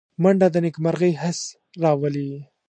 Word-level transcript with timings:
منډه 0.21 0.47
د 0.53 0.55
نېکمرغۍ 0.65 1.13
حس 1.21 1.39
راولي 1.81 2.29